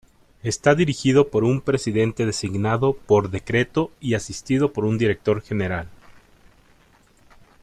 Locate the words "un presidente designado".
1.43-2.93